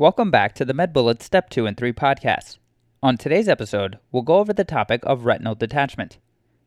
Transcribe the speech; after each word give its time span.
Welcome 0.00 0.30
back 0.30 0.54
to 0.54 0.64
the 0.64 0.74
MedBullets 0.74 1.22
Step 1.22 1.50
2 1.50 1.66
and 1.66 1.76
3 1.76 1.92
podcast. 1.92 2.58
On 3.02 3.16
today's 3.16 3.48
episode, 3.48 3.98
we'll 4.12 4.22
go 4.22 4.36
over 4.36 4.52
the 4.52 4.62
topic 4.62 5.00
of 5.02 5.24
retinal 5.24 5.56
detachment 5.56 6.18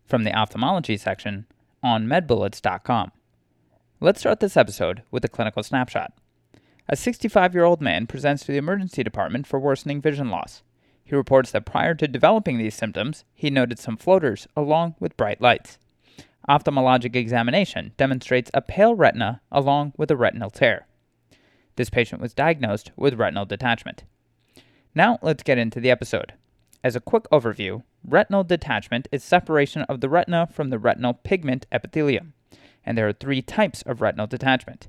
from 0.06 0.26
the 0.26 0.34
ophthalmology 0.34 0.98
section 0.98 1.46
on 1.82 2.08
medbullets.com. 2.08 3.14
Let's 4.02 4.20
start 4.20 4.42
this 4.42 4.58
episode 4.58 5.04
with 5.12 5.24
a 5.24 5.30
clinical 5.30 5.64
snapshot. 5.64 6.12
A 6.90 6.98
65 6.98 7.54
year 7.54 7.64
old 7.64 7.80
man 7.80 8.06
presents 8.06 8.44
to 8.44 8.52
the 8.52 8.58
emergency 8.58 9.02
department 9.02 9.48
for 9.48 9.62
worsening 9.62 10.02
vision 10.02 10.30
loss. 10.30 10.62
He 11.06 11.16
reports 11.16 11.52
that 11.52 11.66
prior 11.66 11.96
to 11.96 12.10
developing 12.10 12.58
these 12.58 12.76
symptoms, 12.76 13.24
he 13.34 13.50
noted 13.50 13.80
some 13.80 13.96
floaters 13.96 14.46
along 14.58 14.96
with 15.00 15.16
bright 15.16 15.40
lights. 15.40 15.78
Ophthalmologic 16.50 17.16
examination 17.16 17.94
demonstrates 17.96 18.52
a 18.54 18.62
pale 18.62 18.94
retina 18.94 19.40
along 19.50 19.94
with 19.96 20.12
a 20.12 20.18
retinal 20.18 20.50
tear. 20.50 20.86
This 21.76 21.90
patient 21.90 22.22
was 22.22 22.34
diagnosed 22.34 22.92
with 22.96 23.20
retinal 23.20 23.46
detachment. 23.46 24.04
Now 24.94 25.20
let's 25.22 25.44
get 25.44 25.58
into 25.58 25.80
the 25.80 25.92
episode. 25.92 26.34
As 26.84 26.96
a 26.96 27.02
quick 27.02 27.24
overview, 27.32 27.84
retinal 28.04 28.44
detachment 28.44 29.08
is 29.12 29.24
separation 29.24 29.84
of 29.84 30.02
the 30.02 30.10
retina 30.10 30.48
from 30.52 30.70
the 30.70 30.80
retinal 30.80 31.14
pigment 31.14 31.66
epithelium, 31.72 32.34
and 32.86 32.98
there 32.98 33.08
are 33.08 33.14
three 33.14 33.42
types 33.42 33.82
of 33.84 34.02
retinal 34.02 34.28
detachment. 34.28 34.88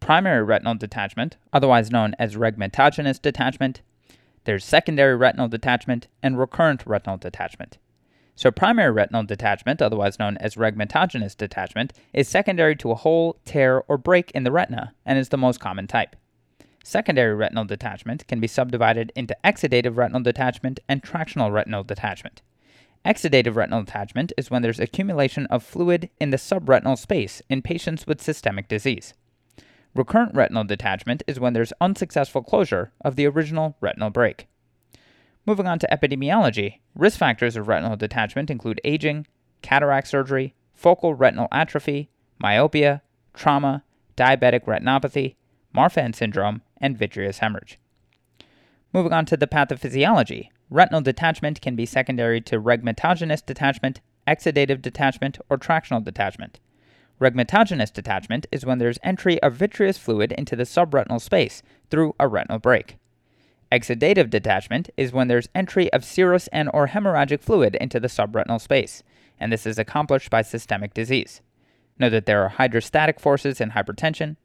Primary 0.00 0.42
retinal 0.42 0.74
detachment, 0.74 1.36
otherwise 1.52 1.90
known 1.90 2.14
as 2.18 2.36
rhegmatogenous 2.36 3.20
detachment, 3.20 3.82
there's 4.44 4.64
secondary 4.64 5.16
retinal 5.16 5.48
detachment, 5.48 6.08
and 6.22 6.38
recurrent 6.38 6.84
retinal 6.86 7.16
detachment. 7.16 7.78
So, 8.34 8.50
primary 8.50 8.90
retinal 8.90 9.22
detachment, 9.22 9.82
otherwise 9.82 10.18
known 10.18 10.36
as 10.38 10.56
rhegmatogenous 10.56 11.36
detachment, 11.36 11.92
is 12.12 12.28
secondary 12.28 12.74
to 12.76 12.90
a 12.90 12.96
hole, 12.96 13.38
tear, 13.44 13.82
or 13.88 13.98
break 13.98 14.30
in 14.32 14.42
the 14.42 14.50
retina 14.50 14.94
and 15.04 15.18
is 15.18 15.28
the 15.28 15.36
most 15.36 15.60
common 15.60 15.86
type. 15.86 16.16
Secondary 16.84 17.34
retinal 17.34 17.64
detachment 17.64 18.26
can 18.26 18.40
be 18.40 18.46
subdivided 18.46 19.12
into 19.14 19.36
exudative 19.44 19.96
retinal 19.96 20.22
detachment 20.22 20.80
and 20.88 21.02
tractional 21.02 21.52
retinal 21.52 21.84
detachment. 21.84 22.42
Exudative 23.04 23.56
retinal 23.56 23.82
detachment 23.82 24.32
is 24.36 24.50
when 24.50 24.62
there's 24.62 24.80
accumulation 24.80 25.46
of 25.46 25.62
fluid 25.62 26.08
in 26.20 26.30
the 26.30 26.36
subretinal 26.36 26.96
space 26.96 27.42
in 27.48 27.62
patients 27.62 28.06
with 28.06 28.22
systemic 28.22 28.68
disease. 28.68 29.14
Recurrent 29.94 30.34
retinal 30.34 30.64
detachment 30.64 31.22
is 31.26 31.38
when 31.38 31.52
there's 31.52 31.72
unsuccessful 31.80 32.42
closure 32.42 32.92
of 33.04 33.16
the 33.16 33.26
original 33.26 33.76
retinal 33.80 34.10
break. 34.10 34.46
Moving 35.44 35.66
on 35.66 35.78
to 35.80 35.88
epidemiology, 35.90 36.78
risk 36.94 37.18
factors 37.18 37.56
of 37.56 37.68
retinal 37.68 37.96
detachment 37.96 38.50
include 38.50 38.80
aging, 38.84 39.26
cataract 39.60 40.06
surgery, 40.06 40.54
focal 40.72 41.14
retinal 41.14 41.48
atrophy, 41.50 42.08
myopia, 42.38 43.02
trauma, 43.34 43.82
diabetic 44.16 44.64
retinopathy, 44.64 45.34
Marfan 45.74 46.14
syndrome, 46.14 46.62
and 46.78 46.98
vitreous 46.98 47.38
hemorrhage. 47.38 47.78
Moving 48.92 49.12
on 49.12 49.24
to 49.26 49.36
the 49.36 49.46
pathophysiology, 49.46 50.48
retinal 50.68 51.00
detachment 51.00 51.60
can 51.60 51.76
be 51.76 51.86
secondary 51.86 52.40
to 52.42 52.60
rhegmatogenous 52.60 53.44
detachment, 53.44 54.00
exudative 54.26 54.82
detachment, 54.82 55.38
or 55.48 55.56
tractional 55.56 56.04
detachment. 56.04 56.60
Rhegmatogenous 57.20 57.92
detachment 57.92 58.46
is 58.50 58.66
when 58.66 58.78
there's 58.78 58.98
entry 59.02 59.40
of 59.42 59.54
vitreous 59.54 59.96
fluid 59.96 60.32
into 60.32 60.56
the 60.56 60.64
subretinal 60.64 61.20
space 61.20 61.62
through 61.88 62.14
a 62.18 62.28
retinal 62.28 62.58
break. 62.58 62.96
Exudative 63.70 64.28
detachment 64.28 64.90
is 64.96 65.12
when 65.12 65.28
there's 65.28 65.48
entry 65.54 65.90
of 65.92 66.04
serous 66.04 66.48
and 66.52 66.68
or 66.74 66.88
hemorrhagic 66.88 67.40
fluid 67.40 67.76
into 67.76 67.98
the 67.98 68.08
subretinal 68.08 68.60
space, 68.60 69.02
and 69.40 69.50
this 69.50 69.66
is 69.66 69.78
accomplished 69.78 70.28
by 70.28 70.42
systemic 70.42 70.92
disease. 70.92 71.40
Note 71.98 72.10
that 72.10 72.26
there 72.26 72.42
are 72.42 72.50
hydrostatic 72.50 73.18
forces 73.18 73.60
in 73.60 73.70
hypertension, 73.70 74.36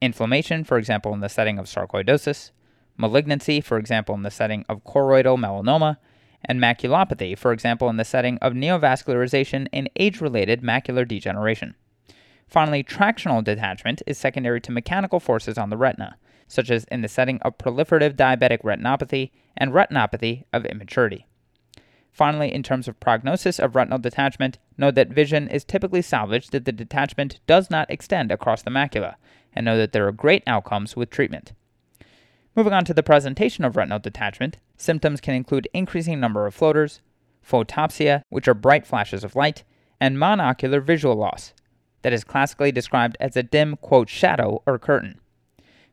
inflammation, 0.00 0.64
for 0.64 0.78
example, 0.78 1.12
in 1.12 1.20
the 1.20 1.28
setting 1.28 1.58
of 1.58 1.66
sarcoidosis, 1.66 2.50
malignancy, 2.96 3.60
for 3.60 3.78
example, 3.78 4.14
in 4.14 4.22
the 4.22 4.30
setting 4.30 4.64
of 4.68 4.84
choroidal 4.84 5.38
melanoma, 5.38 5.96
and 6.44 6.60
maculopathy, 6.60 7.36
for 7.36 7.52
example, 7.52 7.88
in 7.88 7.96
the 7.96 8.04
setting 8.04 8.38
of 8.38 8.54
neovascularization 8.54 9.66
in 9.72 9.88
age 9.96 10.20
related 10.20 10.62
macular 10.62 11.06
degeneration. 11.06 11.74
Finally, 12.48 12.82
tractional 12.82 13.44
detachment 13.44 14.02
is 14.06 14.18
secondary 14.18 14.60
to 14.60 14.72
mechanical 14.72 15.20
forces 15.20 15.58
on 15.58 15.70
the 15.70 15.76
retina, 15.76 16.16
such 16.48 16.70
as 16.70 16.84
in 16.84 17.02
the 17.02 17.08
setting 17.08 17.40
of 17.42 17.58
proliferative 17.58 18.16
diabetic 18.16 18.62
retinopathy 18.62 19.30
and 19.56 19.72
retinopathy 19.72 20.44
of 20.52 20.64
immaturity. 20.64 21.26
Finally, 22.10 22.52
in 22.52 22.62
terms 22.62 22.88
of 22.88 22.98
prognosis 22.98 23.60
of 23.60 23.76
retinal 23.76 23.98
detachment, 23.98 24.58
note 24.76 24.96
that 24.96 25.10
vision 25.10 25.46
is 25.46 25.64
typically 25.64 26.02
salvaged 26.02 26.52
if 26.54 26.64
the 26.64 26.72
detachment 26.72 27.38
does 27.46 27.70
not 27.70 27.88
extend 27.88 28.32
across 28.32 28.62
the 28.62 28.70
macula, 28.70 29.14
and 29.54 29.64
know 29.64 29.76
that 29.76 29.92
there 29.92 30.06
are 30.06 30.12
great 30.12 30.42
outcomes 30.46 30.96
with 30.96 31.10
treatment. 31.10 31.52
Moving 32.56 32.72
on 32.72 32.84
to 32.84 32.94
the 32.94 33.02
presentation 33.02 33.64
of 33.64 33.76
retinal 33.76 33.98
detachment, 33.98 34.56
symptoms 34.76 35.20
can 35.20 35.34
include 35.34 35.68
increasing 35.72 36.18
number 36.18 36.46
of 36.46 36.54
floaters, 36.54 37.00
photopsia, 37.46 38.22
which 38.28 38.48
are 38.48 38.54
bright 38.54 38.86
flashes 38.86 39.24
of 39.24 39.36
light, 39.36 39.64
and 40.00 40.16
monocular 40.16 40.82
visual 40.82 41.14
loss, 41.14 41.52
that 42.02 42.12
is 42.12 42.24
classically 42.24 42.72
described 42.72 43.16
as 43.20 43.36
a 43.36 43.42
dim, 43.42 43.76
quote, 43.76 44.08
shadow 44.08 44.62
or 44.66 44.78
curtain. 44.78 45.20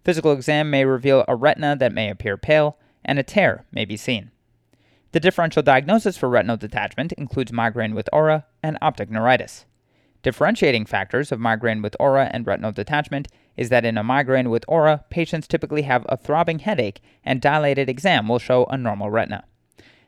Physical 0.04 0.32
exam 0.32 0.70
may 0.70 0.86
reveal 0.86 1.26
a 1.28 1.36
retina 1.36 1.76
that 1.76 1.94
may 1.94 2.10
appear 2.10 2.38
pale, 2.38 2.78
and 3.04 3.20
a 3.20 3.24
tear 3.24 3.66
may 3.72 3.86
be 3.86 3.98
seen. 3.98 4.32
The 5.12 5.20
differential 5.20 5.64
diagnosis 5.64 6.18
for 6.18 6.30
retinal 6.30 6.58
detachment 6.58 7.14
includes 7.14 7.52
migraine 7.52 7.96
with 7.96 8.10
aura 8.12 8.46
and 8.62 8.78
optic 8.82 9.10
neuritis. 9.10 9.66
Differentiating 10.24 10.86
factors 10.86 11.32
of 11.32 11.40
migraine 11.40 11.82
with 11.82 11.96
aura 12.00 12.30
and 12.34 12.46
retinal 12.46 12.72
detachment 12.72 13.28
is 13.58 13.70
that 13.70 13.84
in 13.84 13.98
a 13.98 14.04
migraine 14.04 14.50
with 14.50 14.64
aura, 14.68 15.04
patients 15.10 15.48
typically 15.48 15.82
have 15.82 16.06
a 16.08 16.16
throbbing 16.16 16.60
headache 16.60 17.02
and 17.26 17.42
dilated 17.42 17.90
exam 17.90 18.28
will 18.28 18.40
show 18.40 18.66
a 18.66 18.78
normal 18.78 19.10
retina. 19.10 19.44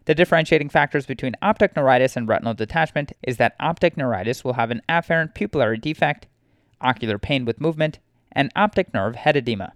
The 0.05 0.15
differentiating 0.15 0.69
factors 0.69 1.05
between 1.05 1.35
optic 1.41 1.75
neuritis 1.75 2.15
and 2.15 2.27
retinal 2.27 2.53
detachment 2.53 3.11
is 3.21 3.37
that 3.37 3.55
optic 3.59 3.97
neuritis 3.97 4.43
will 4.43 4.53
have 4.53 4.71
an 4.71 4.81
afferent 4.87 5.35
pupillary 5.35 5.81
defect, 5.81 6.27
ocular 6.79 7.19
pain 7.19 7.45
with 7.45 7.59
movement, 7.59 7.99
and 8.31 8.51
optic 8.55 8.93
nerve 8.93 9.15
head 9.15 9.35
edema. 9.35 9.73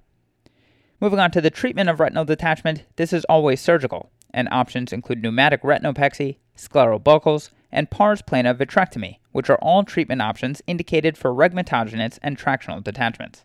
Moving 1.00 1.20
on 1.20 1.32
to 1.32 1.42
the 1.42 1.50
treatment 1.50 1.90
of 1.90 2.00
retinal 2.00 2.26
detachment, 2.26 2.86
this 2.96 3.12
is 3.12 3.26
always 3.26 3.60
surgical, 3.60 4.12
and 4.34 4.48
options 4.52 4.94
include 4.94 5.22
pneumatic 5.22 5.62
retinopexy, 5.64 6.38
scleral 6.58 7.02
sclerobuckles, 7.02 7.50
and 7.72 7.92
pars 7.92 8.22
plana 8.22 8.56
vitrectomy, 8.56 9.18
which 9.32 9.50
are 9.50 9.58
all 9.58 9.84
treatment 9.84 10.22
options 10.22 10.62
indicated 10.68 11.18
for 11.18 11.34
rhegmatogenous 11.34 12.20
and 12.22 12.38
tractional 12.38 12.84
detachments. 12.84 13.44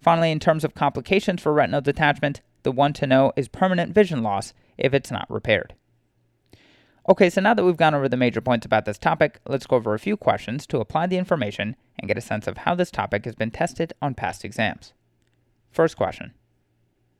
Finally, 0.00 0.30
in 0.30 0.38
terms 0.38 0.64
of 0.64 0.74
complications 0.74 1.42
for 1.42 1.52
retinal 1.52 1.80
detachment, 1.80 2.40
the 2.62 2.72
one 2.72 2.92
to 2.92 3.06
know 3.06 3.32
is 3.36 3.48
permanent 3.48 3.94
vision 3.94 4.22
loss 4.22 4.52
if 4.76 4.94
it's 4.94 5.10
not 5.10 5.30
repaired. 5.30 5.74
Okay, 7.08 7.30
so 7.30 7.40
now 7.40 7.54
that 7.54 7.64
we've 7.64 7.76
gone 7.76 7.94
over 7.94 8.08
the 8.08 8.18
major 8.18 8.42
points 8.42 8.66
about 8.66 8.84
this 8.84 8.98
topic, 8.98 9.40
let's 9.48 9.66
go 9.66 9.76
over 9.76 9.94
a 9.94 9.98
few 9.98 10.16
questions 10.16 10.66
to 10.66 10.78
apply 10.78 11.06
the 11.06 11.16
information 11.16 11.74
and 11.98 12.06
get 12.06 12.18
a 12.18 12.22
sense 12.22 12.46
of 12.46 12.58
how 12.58 12.74
this 12.74 12.90
topic 12.90 13.24
has 13.24 13.34
been 13.34 13.50
tested 13.50 13.94
on 14.02 14.14
past 14.14 14.44
exams. 14.44 14.92
First 15.70 15.96
question 15.96 16.34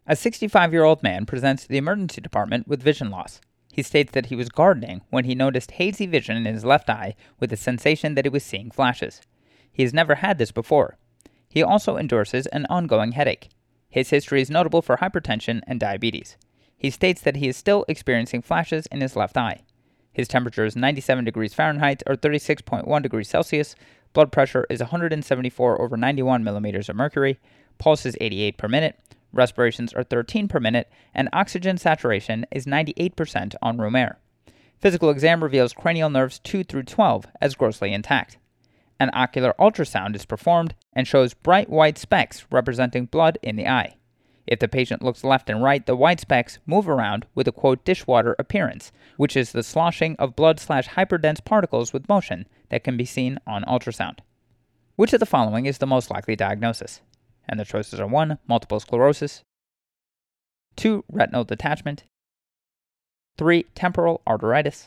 A 0.06 0.14
65 0.14 0.72
year 0.72 0.84
old 0.84 1.02
man 1.02 1.24
presents 1.24 1.62
to 1.62 1.68
the 1.68 1.78
emergency 1.78 2.20
department 2.20 2.68
with 2.68 2.82
vision 2.82 3.10
loss. 3.10 3.40
He 3.72 3.82
states 3.82 4.12
that 4.12 4.26
he 4.26 4.36
was 4.36 4.50
gardening 4.50 5.02
when 5.08 5.24
he 5.24 5.34
noticed 5.34 5.72
hazy 5.72 6.04
vision 6.04 6.36
in 6.36 6.52
his 6.52 6.64
left 6.64 6.90
eye 6.90 7.14
with 7.40 7.48
the 7.48 7.56
sensation 7.56 8.14
that 8.14 8.26
he 8.26 8.30
was 8.30 8.44
seeing 8.44 8.70
flashes. 8.70 9.22
He 9.72 9.82
has 9.84 9.94
never 9.94 10.16
had 10.16 10.36
this 10.36 10.52
before. 10.52 10.98
He 11.48 11.62
also 11.62 11.96
endorses 11.96 12.46
an 12.48 12.66
ongoing 12.66 13.12
headache. 13.12 13.48
His 13.88 14.10
history 14.10 14.42
is 14.42 14.50
notable 14.50 14.82
for 14.82 14.98
hypertension 14.98 15.62
and 15.66 15.80
diabetes. 15.80 16.36
He 16.76 16.90
states 16.90 17.20
that 17.22 17.36
he 17.36 17.48
is 17.48 17.56
still 17.56 17.84
experiencing 17.88 18.42
flashes 18.42 18.86
in 18.86 19.00
his 19.00 19.16
left 19.16 19.36
eye. 19.36 19.62
His 20.12 20.28
temperature 20.28 20.64
is 20.64 20.76
97 20.76 21.24
degrees 21.24 21.54
Fahrenheit 21.54 22.02
or 22.06 22.16
36.1 22.16 23.02
degrees 23.02 23.28
Celsius. 23.28 23.74
Blood 24.12 24.32
pressure 24.32 24.66
is 24.68 24.80
174 24.80 25.80
over 25.80 25.96
91 25.96 26.44
millimeters 26.44 26.88
of 26.88 26.96
mercury. 26.96 27.38
Pulse 27.78 28.06
is 28.06 28.16
88 28.20 28.58
per 28.58 28.68
minute. 28.68 28.98
Respirations 29.32 29.92
are 29.92 30.02
13 30.02 30.48
per 30.48 30.58
minute, 30.58 30.90
and 31.14 31.28
oxygen 31.32 31.76
saturation 31.76 32.46
is 32.50 32.66
98% 32.66 33.54
on 33.60 33.78
room 33.78 33.94
air. 33.94 34.18
Physical 34.80 35.10
exam 35.10 35.42
reveals 35.42 35.72
cranial 35.72 36.08
nerves 36.10 36.38
2 36.40 36.64
through 36.64 36.84
12 36.84 37.26
as 37.40 37.54
grossly 37.54 37.92
intact. 37.92 38.38
An 39.00 39.10
ocular 39.12 39.54
ultrasound 39.58 40.16
is 40.16 40.24
performed 40.24 40.74
and 40.92 41.06
shows 41.06 41.34
bright 41.34 41.70
white 41.70 41.98
specks 41.98 42.44
representing 42.50 43.06
blood 43.06 43.38
in 43.42 43.56
the 43.56 43.68
eye. 43.68 43.96
If 44.46 44.60
the 44.60 44.66
patient 44.68 45.02
looks 45.02 45.24
left 45.24 45.50
and 45.50 45.62
right, 45.62 45.84
the 45.84 45.94
white 45.94 46.20
specks 46.20 46.58
move 46.66 46.88
around 46.88 47.26
with 47.34 47.46
a 47.46 47.52
quote 47.52 47.84
dishwater 47.84 48.34
appearance, 48.38 48.90
which 49.16 49.36
is 49.36 49.52
the 49.52 49.62
sloshing 49.62 50.16
of 50.16 50.34
blood 50.34 50.58
slash 50.58 50.88
hyperdense 50.88 51.44
particles 51.44 51.92
with 51.92 52.08
motion 52.08 52.46
that 52.70 52.82
can 52.82 52.96
be 52.96 53.04
seen 53.04 53.38
on 53.46 53.62
ultrasound. 53.64 54.20
Which 54.96 55.12
of 55.12 55.20
the 55.20 55.26
following 55.26 55.66
is 55.66 55.78
the 55.78 55.86
most 55.86 56.10
likely 56.10 56.34
diagnosis? 56.34 57.02
And 57.46 57.60
the 57.60 57.64
choices 57.64 58.00
are 58.00 58.06
1. 58.06 58.38
Multiple 58.48 58.80
sclerosis, 58.80 59.42
2. 60.76 61.04
Retinal 61.10 61.44
detachment, 61.44 62.04
3. 63.36 63.64
Temporal 63.74 64.22
arteritis, 64.26 64.86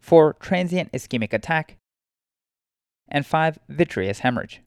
4. 0.00 0.36
Transient 0.40 0.90
ischemic 0.92 1.32
attack, 1.32 1.76
and 3.12 3.24
5. 3.24 3.60
Vitreous 3.68 4.20
hemorrhage. 4.20 4.60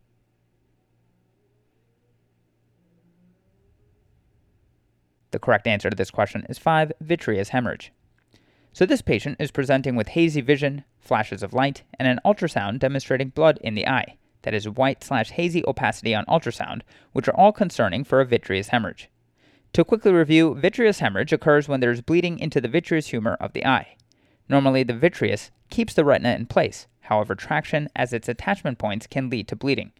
The 5.32 5.40
correct 5.40 5.68
answer 5.68 5.90
to 5.90 5.96
this 5.98 6.12
question 6.12 6.46
is 6.48 6.58
5. 6.58 6.94
Vitreous 7.02 7.50
hemorrhage. 7.50 7.92
So 8.72 8.86
this 8.86 9.02
patient 9.02 9.38
is 9.40 9.52
presenting 9.52 9.96
with 9.98 10.10
hazy 10.10 10.42
vision, 10.42 10.86
flashes 11.00 11.44
of 11.44 11.54
light, 11.54 11.84
and 12.00 12.08
an 12.08 12.20
ultrasound 12.24 12.80
demonstrating 12.80 13.30
blood 13.30 13.58
in 13.62 13.76
the 13.76 13.88
eye, 13.88 14.18
that 14.44 14.54
is 14.54 14.70
white 14.70 15.04
slash 15.04 15.32
hazy 15.32 15.64
opacity 15.66 16.14
on 16.14 16.26
ultrasound, 16.26 16.82
which 17.12 17.28
are 17.28 17.36
all 17.36 17.52
concerning 17.52 18.04
for 18.04 18.22
a 18.22 18.26
vitreous 18.26 18.70
hemorrhage. 18.70 19.10
To 19.74 19.84
quickly 19.84 20.14
review, 20.14 20.56
vitreous 20.56 21.00
hemorrhage 21.00 21.34
occurs 21.34 21.68
when 21.68 21.80
there 21.80 21.92
is 21.92 22.02
bleeding 22.02 22.40
into 22.40 22.62
the 22.62 22.70
vitreous 22.70 23.08
humor 23.08 23.36
of 23.42 23.54
the 23.54 23.66
eye. 23.66 23.98
Normally, 24.48 24.84
the 24.84 24.94
vitreous 24.94 25.52
keeps 25.70 25.94
the 25.94 26.06
retina 26.06 26.34
in 26.36 26.46
place, 26.46 26.88
however, 27.06 27.36
traction 27.36 27.90
as 27.96 28.14
its 28.14 28.30
attachment 28.30 28.78
points 28.78 29.08
can 29.08 29.30
lead 29.30 29.48
to 29.48 29.56
bleeding. 29.56 29.92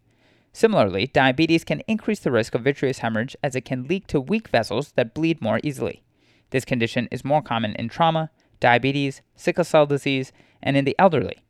Similarly, 0.52 1.08
diabetes 1.08 1.64
can 1.64 1.80
increase 1.86 2.20
the 2.20 2.30
risk 2.30 2.54
of 2.54 2.62
vitreous 2.62 2.98
hemorrhage 2.98 3.36
as 3.42 3.54
it 3.54 3.64
can 3.64 3.84
leak 3.84 4.06
to 4.06 4.20
weak 4.20 4.48
vessels 4.48 4.92
that 4.92 5.12
bleed 5.12 5.42
more 5.42 5.60
easily. 5.62 6.02
This 6.50 6.64
condition 6.64 7.08
is 7.10 7.24
more 7.24 7.42
common 7.42 7.74
in 7.74 7.88
trauma, 7.88 8.30
diabetes, 8.60 9.20
sickle 9.34 9.64
cell 9.64 9.86
disease, 9.86 10.32
and 10.62 10.76
in 10.76 10.84
the 10.84 10.96
elderly. 10.98 11.44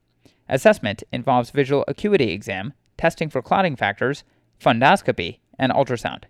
Assessment 0.48 1.02
involves 1.12 1.50
visual 1.50 1.84
acuity 1.86 2.32
exam, 2.32 2.72
testing 2.96 3.28
for 3.28 3.42
clotting 3.42 3.76
factors, 3.76 4.24
fundoscopy, 4.60 5.38
and 5.58 5.72
ultrasound. 5.72 6.24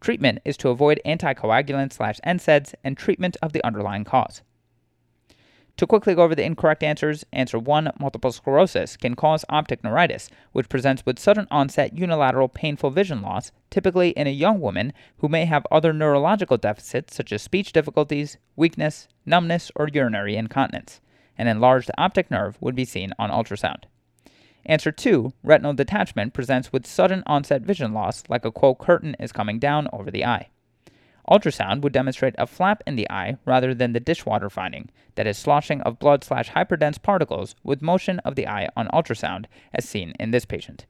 Treatment 0.00 0.40
is 0.44 0.56
to 0.58 0.68
avoid 0.68 1.00
anticoagulants 1.06 1.94
slash 1.94 2.20
NSAIDs 2.26 2.74
and 2.84 2.96
treatment 2.96 3.36
of 3.42 3.52
the 3.52 3.64
underlying 3.64 4.04
cause. 4.04 4.42
To 5.76 5.86
quickly 5.86 6.14
go 6.14 6.22
over 6.22 6.34
the 6.34 6.42
incorrect 6.42 6.82
answers, 6.82 7.26
answer 7.34 7.58
1 7.58 7.92
multiple 8.00 8.32
sclerosis 8.32 8.96
can 8.96 9.14
cause 9.14 9.44
optic 9.50 9.84
neuritis, 9.84 10.30
which 10.52 10.70
presents 10.70 11.04
with 11.04 11.18
sudden 11.18 11.46
onset 11.50 11.98
unilateral 11.98 12.48
painful 12.48 12.90
vision 12.90 13.20
loss, 13.20 13.52
typically 13.68 14.10
in 14.10 14.26
a 14.26 14.30
young 14.30 14.58
woman 14.58 14.94
who 15.18 15.28
may 15.28 15.44
have 15.44 15.66
other 15.70 15.92
neurological 15.92 16.56
deficits 16.56 17.14
such 17.14 17.30
as 17.30 17.42
speech 17.42 17.72
difficulties, 17.72 18.38
weakness, 18.56 19.06
numbness, 19.26 19.70
or 19.76 19.88
urinary 19.92 20.34
incontinence. 20.34 21.02
An 21.36 21.46
enlarged 21.46 21.90
optic 21.98 22.30
nerve 22.30 22.56
would 22.58 22.74
be 22.74 22.86
seen 22.86 23.12
on 23.18 23.30
ultrasound. 23.30 23.84
Answer 24.64 24.90
2 24.90 25.34
retinal 25.42 25.74
detachment 25.74 26.32
presents 26.32 26.72
with 26.72 26.86
sudden 26.86 27.22
onset 27.26 27.60
vision 27.60 27.92
loss, 27.92 28.24
like 28.30 28.46
a 28.46 28.50
quote 28.50 28.78
curtain 28.78 29.14
is 29.20 29.30
coming 29.30 29.58
down 29.58 29.88
over 29.92 30.10
the 30.10 30.24
eye. 30.24 30.48
Ultrasound 31.28 31.80
would 31.80 31.92
demonstrate 31.92 32.34
a 32.38 32.46
flap 32.46 32.82
in 32.86 32.96
the 32.96 33.10
eye 33.10 33.36
rather 33.44 33.74
than 33.74 33.92
the 33.92 34.00
dishwater 34.00 34.48
finding, 34.48 34.90
that 35.16 35.26
is, 35.26 35.36
sloshing 35.36 35.80
of 35.82 35.98
blood 35.98 36.22
slash 36.22 36.50
hyperdense 36.50 37.02
particles 37.02 37.56
with 37.64 37.82
motion 37.82 38.20
of 38.20 38.36
the 38.36 38.46
eye 38.46 38.68
on 38.76 38.88
ultrasound, 38.88 39.46
as 39.74 39.88
seen 39.88 40.12
in 40.20 40.30
this 40.30 40.44
patient. 40.44 40.86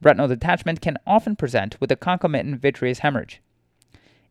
Retinal 0.00 0.28
detachment 0.28 0.80
can 0.80 0.96
often 1.06 1.36
present 1.36 1.78
with 1.80 1.90
a 1.90 1.96
concomitant 1.96 2.60
vitreous 2.60 3.00
hemorrhage. 3.00 3.42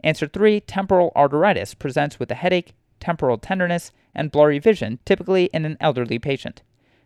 Answer 0.01 0.27
3 0.27 0.61
Temporal 0.61 1.11
arteritis 1.15 1.77
presents 1.77 2.19
with 2.19 2.31
a 2.31 2.35
headache, 2.35 2.73
temporal 2.99 3.37
tenderness, 3.37 3.91
and 4.15 4.31
blurry 4.31 4.59
vision, 4.59 4.99
typically 5.05 5.45
in 5.53 5.65
an 5.65 5.77
elderly 5.79 6.19
patient. 6.19 6.61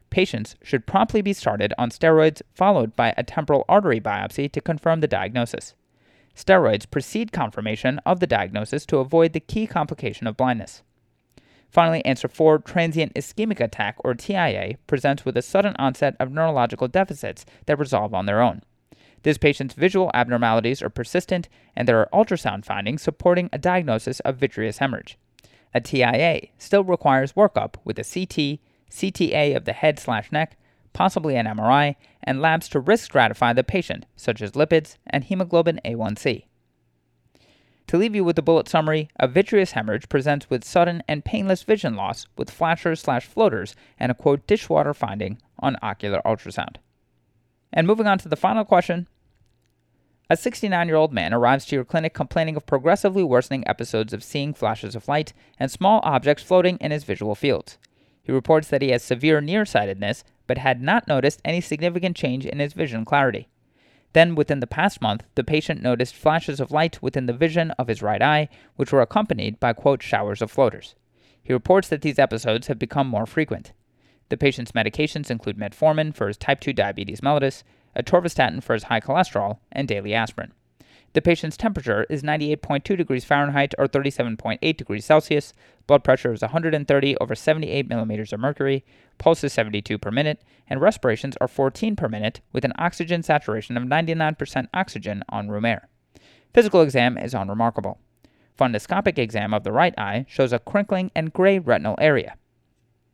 Patients 0.10 0.56
should 0.62 0.86
promptly 0.86 1.24
be 1.24 1.34
started 1.34 1.74
on 1.78 1.90
steroids, 1.90 2.44
followed 2.54 2.96
by 2.96 3.16
a 3.18 3.24
temporal 3.24 3.66
artery 3.68 4.00
biopsy 4.00 4.52
to 4.52 4.62
confirm 4.62 5.02
the 5.02 5.08
diagnosis. 5.08 5.74
Steroids 6.36 6.90
precede 6.90 7.32
confirmation 7.32 8.00
of 8.06 8.20
the 8.20 8.28
diagnosis 8.28 8.86
to 8.88 8.98
avoid 8.98 9.34
the 9.34 9.40
key 9.40 9.68
complication 9.68 10.28
of 10.28 10.38
blindness. 10.38 10.82
Finally, 11.70 12.06
answer 12.06 12.28
4 12.28 12.60
transient 12.60 13.14
ischemic 13.16 13.60
attack, 13.60 13.96
or 14.04 14.14
TIA, 14.14 14.76
presents 14.86 15.26
with 15.26 15.36
a 15.36 15.42
sudden 15.42 15.76
onset 15.80 16.16
of 16.20 16.32
neurological 16.32 16.88
deficits 16.88 17.46
that 17.66 17.80
resolve 17.80 18.14
on 18.14 18.26
their 18.26 18.42
own. 18.42 18.62
This 19.24 19.38
patient's 19.38 19.74
visual 19.74 20.12
abnormalities 20.14 20.84
are 20.84 20.90
persistent, 20.90 21.50
and 21.76 21.88
there 21.88 22.00
are 22.00 22.10
ultrasound 22.14 22.66
findings 22.66 23.02
supporting 23.02 23.50
a 23.52 23.58
diagnosis 23.58 24.20
of 24.20 24.38
vitreous 24.38 24.80
hemorrhage. 24.80 25.18
A 25.74 25.82
TIA 25.82 26.50
still 26.58 26.84
requires 26.84 27.34
workup 27.34 27.76
with 27.84 27.98
a 27.98 28.04
CT, 28.04 28.60
CTA 28.92 29.56
of 29.56 29.66
the 29.66 29.74
head 29.74 29.98
slash 29.98 30.32
neck, 30.32 30.58
possibly 30.94 31.36
an 31.36 31.46
MRI, 31.46 31.96
and 32.24 32.42
labs 32.42 32.70
to 32.70 32.80
risk 32.80 33.12
stratify 33.12 33.56
the 33.56 33.64
patient, 33.64 34.06
such 34.16 34.42
as 34.42 34.52
lipids 34.52 34.98
and 35.08 35.24
hemoglobin 35.26 35.82
A1C. 35.84 36.46
To 37.88 37.98
leave 37.98 38.16
you 38.16 38.24
with 38.24 38.40
a 38.40 38.42
bullet 38.42 38.70
summary, 38.70 39.10
a 39.20 39.28
vitreous 39.28 39.74
hemorrhage 39.74 40.10
presents 40.10 40.50
with 40.50 40.64
sudden 40.64 41.04
and 41.08 41.26
painless 41.26 41.64
vision 41.64 41.96
loss 41.96 42.28
with 42.38 42.50
flashers 42.50 43.02
slash 43.02 43.26
floaters 43.26 43.76
and 44.00 44.12
a 44.12 44.16
quote 44.16 44.48
dishwater 44.48 44.94
finding 44.94 45.40
on 45.60 45.78
ocular 45.82 46.22
ultrasound. 46.26 46.78
And 47.72 47.86
moving 47.86 48.08
on 48.08 48.18
to 48.20 48.30
the 48.30 48.36
final 48.36 48.64
question. 48.64 49.08
A 50.30 50.38
69 50.38 50.88
year 50.88 50.96
old 50.96 51.12
man 51.12 51.34
arrives 51.34 51.66
to 51.66 51.76
your 51.76 51.84
clinic 51.84 52.14
complaining 52.14 52.56
of 52.56 52.66
progressively 52.66 53.24
worsening 53.24 53.68
episodes 53.68 54.14
of 54.14 54.24
seeing 54.24 54.54
flashes 54.54 54.96
of 54.96 55.08
light 55.08 55.34
and 55.60 55.70
small 55.70 56.00
objects 56.04 56.44
floating 56.44 56.78
in 56.78 56.92
his 56.92 57.04
visual 57.04 57.36
fields. 57.36 57.78
He 58.24 58.32
reports 58.32 58.70
that 58.70 58.82
he 58.82 58.90
has 58.90 59.04
severe 59.04 59.42
nearsightedness 59.42 60.24
but 60.48 60.58
had 60.58 60.82
not 60.82 61.08
noticed 61.08 61.42
any 61.46 61.62
significant 61.62 62.16
change 62.16 62.46
in 62.46 62.60
his 62.60 62.74
vision 62.74 63.06
clarity. 63.06 63.48
Then, 64.14 64.36
within 64.36 64.60
the 64.60 64.68
past 64.68 65.02
month, 65.02 65.24
the 65.36 65.44
patient 65.44 65.82
noticed 65.82 66.16
flashes 66.16 66.60
of 66.60 66.72
light 66.72 67.02
within 67.02 67.26
the 67.26 67.34
vision 67.34 67.72
of 67.72 67.88
his 67.88 68.02
right 68.02 68.22
eye, 68.22 68.50
which 68.76 68.92
were 68.92 69.02
accompanied 69.02 69.60
by, 69.60 69.74
quote, 69.74 70.04
showers 70.04 70.42
of 70.42 70.52
floaters. 70.52 70.96
He 71.42 71.52
reports 71.52 71.90
that 71.90 72.02
these 72.02 72.20
episodes 72.20 72.68
have 72.68 72.80
become 72.80 73.08
more 73.08 73.26
frequent. 73.26 73.74
The 74.30 74.38
patient's 74.38 74.72
medications 74.72 75.30
include 75.30 75.58
metformin 75.58 76.16
for 76.16 76.28
his 76.28 76.38
type 76.38 76.60
2 76.60 76.74
diabetes 76.74 77.22
mellitus, 77.22 77.64
atorvastatin 77.96 78.64
for 78.64 78.74
his 78.74 78.84
high 78.84 79.02
cholesterol, 79.02 79.58
and 79.72 79.88
daily 79.88 80.14
aspirin. 80.14 80.54
The 81.14 81.22
patient's 81.22 81.58
temperature 81.58 82.08
is 82.10 82.24
98.2 82.24 82.98
degrees 82.98 83.24
Fahrenheit 83.24 83.76
or 83.78 83.88
37.8 83.88 84.78
degrees 84.78 85.06
Celsius. 85.06 85.54
Blood 85.86 86.04
pressure 86.04 86.34
is 86.34 86.42
130 86.42 87.18
over 87.18 87.36
78 87.36 87.88
millimeters 87.88 88.34
of 88.34 88.40
mercury. 88.40 88.84
Pulse 89.20 89.44
is 89.44 89.54
72 89.54 90.00
per 90.00 90.10
minute, 90.10 90.42
and 90.68 90.82
respirations 90.82 91.38
are 91.40 91.48
14 91.48 91.96
per 91.96 92.10
minute 92.10 92.42
with 92.52 92.66
an 92.66 92.74
oxygen 92.80 93.22
saturation 93.22 93.78
of 93.78 93.84
99% 93.84 94.68
oxygen 94.74 95.24
on 95.30 95.50
room 95.50 95.66
air. 95.66 95.88
Physical 96.52 96.82
exam 96.82 97.18
is 97.18 97.36
unremarkable. 97.36 98.00
Fundoscopic 98.60 99.20
exam 99.20 99.54
of 99.54 99.64
the 99.64 99.72
right 99.72 99.94
eye 99.98 100.26
shows 100.28 100.52
a 100.52 100.60
crinkling 100.60 101.12
and 101.16 101.34
gray 101.34 101.60
retinal 101.60 101.96
area. 102.00 102.36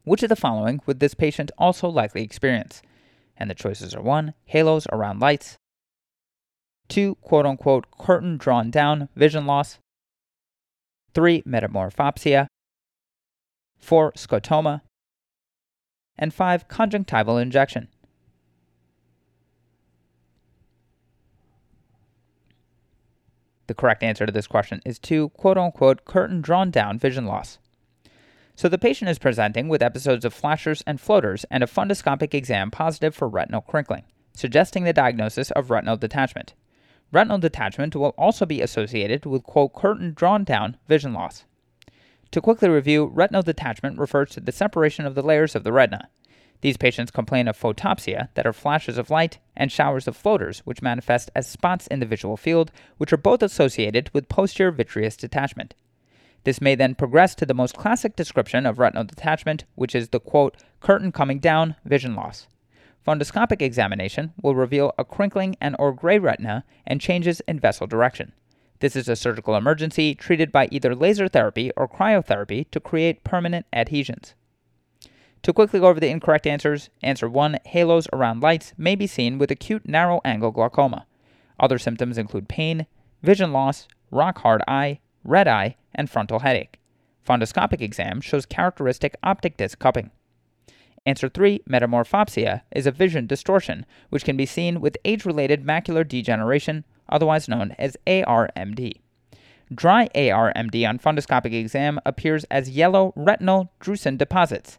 Which 0.06 0.24
of 0.24 0.30
the 0.30 0.36
following 0.38 0.82
would 0.86 1.02
this 1.02 1.14
patient 1.14 1.52
also 1.58 1.90
likely 1.90 2.24
experience? 2.24 2.82
And 3.36 3.50
the 3.50 3.56
choices 3.56 3.94
are 3.94 4.02
1. 4.02 4.34
Halos 4.46 4.88
around 4.92 5.20
lights, 5.20 5.59
two 6.90 7.16
quote 7.22 7.46
unquote 7.46 7.86
curtain 7.98 8.36
drawn 8.38 8.70
down 8.70 9.08
vision 9.16 9.46
loss, 9.46 9.78
three 11.14 11.42
metamorphopsia, 11.44 12.48
four 13.78 14.12
scotoma, 14.14 14.82
and 16.18 16.34
five 16.34 16.68
conjunctival 16.68 17.38
injection. 17.38 17.88
The 23.68 23.76
correct 23.76 24.02
answer 24.02 24.26
to 24.26 24.32
this 24.32 24.48
question 24.48 24.82
is 24.84 24.98
two 24.98 25.30
quote 25.30 25.58
unquote 25.58 26.04
curtain 26.04 26.42
drawn 26.42 26.72
down 26.72 26.98
vision 26.98 27.26
loss. 27.26 27.60
So 28.56 28.68
the 28.68 28.80
patient 28.80 29.10
is 29.10 29.20
presenting 29.20 29.70
with 29.70 29.82
episodes 29.82 30.26
of 30.26 30.34
flashers 30.34 30.84
and 30.86 31.00
floaters 31.00 31.46
and 31.52 31.64
a 31.64 31.68
fundoscopic 31.68 32.34
exam 32.34 32.72
positive 32.72 33.16
for 33.16 33.30
retinal 33.30 33.62
crinkling, 33.62 34.04
suggesting 34.34 34.84
the 34.84 34.92
diagnosis 34.92 35.52
of 35.52 35.70
retinal 35.70 35.96
detachment. 35.96 36.56
Retinal 37.12 37.40
detachment 37.40 37.96
will 37.96 38.14
also 38.18 38.46
be 38.46 38.62
associated 38.62 39.26
with, 39.26 39.44
quote, 39.44 39.74
curtain 39.74 40.14
drawn 40.14 40.44
down 40.44 40.78
vision 40.88 41.14
loss. 41.14 41.46
To 42.32 42.42
quickly 42.42 42.70
review, 42.70 43.06
retinal 43.06 43.42
detachment 43.42 43.98
refers 43.98 44.30
to 44.32 44.40
the 44.40 44.52
separation 44.52 45.06
of 45.06 45.16
the 45.16 45.24
layers 45.24 45.56
of 45.56 45.64
the 45.64 45.72
retina. 45.72 46.10
These 46.62 46.78
patients 46.78 47.10
complain 47.10 47.48
of 47.48 47.58
photopsia, 47.58 48.30
that 48.36 48.46
are 48.46 48.54
flashes 48.54 48.98
of 48.98 49.10
light, 49.10 49.40
and 49.56 49.72
showers 49.72 50.08
of 50.08 50.16
floaters, 50.16 50.60
which 50.60 50.82
manifest 50.82 51.32
as 51.34 51.48
spots 51.48 51.88
in 51.88 52.00
the 52.00 52.06
visual 52.06 52.38
field, 52.38 52.72
which 52.98 53.14
are 53.14 53.18
both 53.18 53.42
associated 53.42 54.12
with 54.14 54.30
posterior 54.30 54.72
vitreous 54.72 55.16
detachment. 55.16 55.74
This 56.44 56.62
may 56.62 56.76
then 56.76 56.96
progress 56.96 57.34
to 57.36 57.46
the 57.46 57.54
most 57.54 57.76
classic 57.76 58.16
description 58.16 58.66
of 58.66 58.78
retinal 58.78 59.06
detachment, 59.06 59.66
which 59.76 59.96
is 59.96 60.10
the 60.10 60.20
quote, 60.20 60.58
curtain 60.80 61.12
coming 61.12 61.40
down 61.40 61.76
vision 61.86 62.16
loss. 62.16 62.48
Fundoscopic 63.10 63.60
examination 63.64 64.34
will 64.40 64.54
reveal 64.54 64.94
a 65.00 65.04
crinkling 65.04 65.56
and 65.60 65.76
or 65.80 65.92
gray 65.92 66.20
retina 66.20 66.64
and 66.86 67.02
changes 67.02 67.42
in 67.48 67.60
vessel 67.60 67.88
direction. 67.88 68.34
This 68.82 68.96
is 68.96 69.10
a 69.10 69.16
surgical 69.16 69.56
emergency 69.56 70.14
treated 70.14 70.52
by 70.52 70.68
either 70.70 70.94
laser 70.94 71.28
therapy 71.28 71.72
or 71.76 71.88
cryotherapy 71.88 72.70
to 72.70 72.80
create 72.80 73.24
permanent 73.24 73.66
adhesions. 73.74 74.36
To 75.42 75.52
quickly 75.52 75.80
go 75.80 75.88
over 75.88 76.00
the 76.00 76.10
incorrect 76.10 76.46
answers, 76.46 76.92
answer 77.02 77.28
1 77.28 77.58
halos 77.66 78.08
around 78.14 78.44
lights 78.44 78.74
may 78.78 78.94
be 78.94 79.08
seen 79.08 79.40
with 79.40 79.50
acute 79.50 79.90
narrow 79.90 80.22
angle 80.24 80.52
glaucoma. 80.52 81.08
Other 81.60 81.80
symptoms 81.80 82.20
include 82.20 82.48
pain, 82.48 82.86
vision 83.24 83.52
loss, 83.52 83.88
rock 84.12 84.38
hard 84.42 84.62
eye, 84.68 85.00
red 85.24 85.48
eye, 85.48 85.78
and 85.96 86.12
frontal 86.12 86.42
headache. 86.42 86.78
Fundoscopic 87.28 87.82
exam 87.82 88.22
shows 88.22 88.46
characteristic 88.46 89.16
optic 89.24 89.58
disc 89.58 89.80
cupping. 89.80 90.12
Answer 91.10 91.28
3, 91.28 91.62
metamorphopsia, 91.68 92.62
is 92.72 92.86
a 92.86 92.92
vision 92.92 93.26
distortion, 93.26 93.88
which 94.12 94.24
can 94.24 94.38
be 94.38 94.46
seen 94.46 94.80
with 94.80 94.96
age 95.04 95.26
related 95.26 95.66
macular 95.66 96.08
degeneration, 96.08 96.86
otherwise 97.12 97.50
known 97.50 97.74
as 97.80 97.98
ARMD. 98.06 98.94
Dry 99.74 100.08
ARMD 100.14 100.88
on 100.88 101.00
fundoscopic 101.00 101.52
exam 101.52 102.00
appears 102.06 102.44
as 102.52 102.70
yellow 102.70 103.12
retinal 103.16 103.72
drusen 103.82 104.20
deposits. 104.20 104.78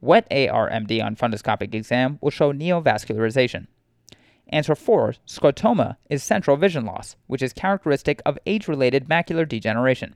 Wet 0.00 0.30
ARMD 0.30 1.02
on 1.02 1.16
fundoscopic 1.16 1.74
exam 1.74 2.16
will 2.20 2.30
show 2.30 2.52
neovascularization. 2.52 3.66
Answer 4.50 4.76
4. 4.76 5.16
Scotoma 5.26 5.96
is 6.08 6.22
central 6.22 6.56
vision 6.56 6.86
loss, 6.86 7.16
which 7.26 7.42
is 7.42 7.52
characteristic 7.52 8.22
of 8.24 8.38
age 8.46 8.68
related 8.68 9.08
macular 9.08 9.48
degeneration. 9.48 10.14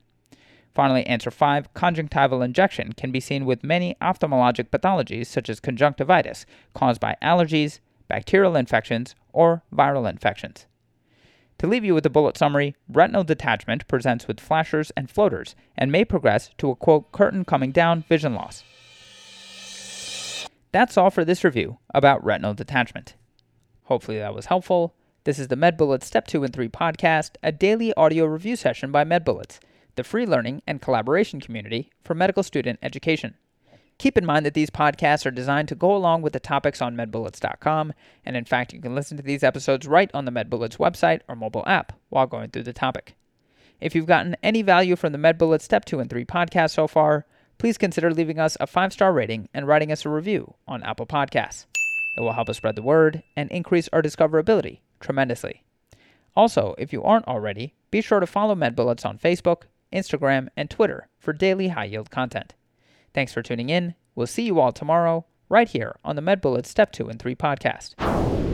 Finally, 0.76 1.06
answer 1.06 1.30
5. 1.30 1.73
Conjunctival 1.73 2.42
injection 2.42 2.92
can 2.92 3.11
be 3.11 3.18
seen 3.18 3.47
with 3.47 3.64
many 3.64 3.97
ophthalmologic 4.02 4.68
pathologies 4.68 5.25
such 5.25 5.49
as 5.49 5.59
conjunctivitis 5.59 6.45
caused 6.75 7.00
by 7.00 7.16
allergies, 7.23 7.80
bacterial 8.09 8.54
infections, 8.54 9.14
or 9.33 9.62
viral 9.75 10.06
infections. 10.06 10.66
To 11.61 11.66
leave 11.66 11.83
you 11.83 11.95
with 11.95 12.04
a 12.04 12.11
bullet 12.11 12.37
summary, 12.37 12.76
retinal 12.90 13.25
detachment 13.25 13.88
presents 13.88 14.28
with 14.28 14.38
flashers 14.38 14.92
and 14.99 15.09
floaters 15.09 15.54
and 15.78 15.90
may 15.90 16.04
progress 16.04 16.50
to 16.59 16.68
a 16.68 16.76
quote 16.76 17.11
curtain 17.11 17.47
coming 17.47 17.73
down 17.73 18.04
vision 18.06 18.35
loss. 18.35 18.62
That's 20.73 20.99
all 20.99 21.09
for 21.09 21.25
this 21.25 21.42
review 21.42 21.78
about 21.95 22.23
retinal 22.23 22.52
detachment. 22.52 23.14
Hopefully 23.85 24.18
that 24.18 24.35
was 24.35 24.45
helpful. 24.45 24.95
This 25.25 25.38
is 25.38 25.49
the 25.49 25.56
MedBullets 25.56 26.04
Step 26.04 26.26
2 26.26 26.45
and 26.45 26.52
3 26.52 26.68
podcast, 26.68 27.30
a 27.42 27.50
daily 27.50 27.95
audio 27.95 28.26
review 28.26 28.56
session 28.56 28.92
by 28.92 29.04
MedBullets, 29.04 29.59
the 29.97 30.05
free 30.05 30.26
learning 30.26 30.62
and 30.67 30.81
collaboration 30.81 31.41
community 31.41 31.91
for 32.03 32.15
medical 32.15 32.43
student 32.43 32.79
education. 32.83 33.35
Keep 33.99 34.19
in 34.19 34.26
mind 34.26 34.45
that 34.45 34.55
these 34.55 34.69
podcasts 34.69 35.25
are 35.25 35.31
designed 35.31 35.69
to 35.69 35.75
go 35.75 35.97
along 35.97 36.21
with 36.21 36.35
the 36.35 36.41
topics 36.41 36.83
on 36.83 36.95
medbullets.com, 36.95 37.95
and 38.25 38.37
in 38.37 38.45
fact, 38.45 38.75
you 38.75 38.81
can 38.81 38.95
listen 38.95 39.17
to 39.17 39.23
these 39.23 39.43
episodes 39.43 39.87
right 39.87 40.11
on 40.12 40.26
the 40.26 40.31
MedBullets 40.31 40.76
website 40.76 41.21
or 41.29 41.35
mobile 41.35 41.65
app 41.67 41.93
while 42.11 42.26
going 42.26 42.50
through 42.50 42.65
the 42.65 42.75
topic. 42.75 43.17
If 43.81 43.95
you've 43.95 44.07
gotten 44.07 44.37
any 44.43 44.62
value 44.62 44.97
from 44.97 45.12
the 45.12 45.19
MedBullets 45.19 45.62
Step 45.62 45.87
2 45.87 46.00
and 46.00 46.11
3 46.11 46.25
podcast 46.26 46.73
so 46.73 46.87
far, 46.87 47.25
please 47.59 47.79
consider 47.79 48.11
leaving 48.11 48.38
us 48.38 48.57
a 48.61 48.67
five 48.67 48.93
star 48.93 49.12
rating 49.12 49.49
and 49.55 49.67
writing 49.67 49.91
us 49.91 50.05
a 50.05 50.11
review 50.11 50.55
on 50.69 50.83
Apple 50.83 51.07
Podcasts. 51.07 51.67
It 52.19 52.21
will 52.21 52.33
help 52.33 52.49
us 52.50 52.59
spread 52.59 52.76
the 52.76 52.83
word 52.83 53.23
and 53.35 53.50
increase 53.50 53.88
our 53.93 54.03
discoverability 54.03 54.81
tremendously. 55.00 55.62
Also, 56.35 56.75
if 56.76 56.93
you 56.93 57.03
aren't 57.03 57.29
already, 57.29 57.75
be 57.91 58.03
sure 58.03 58.21
to 58.21 58.26
follow 58.26 58.55
MedBullets 58.55 59.07
on 59.07 59.19
Facebook, 59.19 59.62
Instagram, 59.93 60.49
and 60.57 60.71
Twitter 60.71 61.09
for 61.19 61.33
daily 61.33 61.69
high 61.69 61.85
yield 61.85 62.11
content. 62.11 62.55
Thanks 63.14 63.33
for 63.33 63.43
tuning 63.43 63.71
in. 63.71 63.95
We'll 64.14 64.26
see 64.26 64.43
you 64.43 64.61
all 64.61 64.73
tomorrow, 64.73 65.26
right 65.49 65.69
here 65.69 65.97
on 66.05 66.16
the 66.16 66.23
MedBullets 66.23 66.66
Step 66.66 66.93
2 66.93 67.09
and 67.09 67.19
3 67.19 67.35
podcast. 67.35 68.46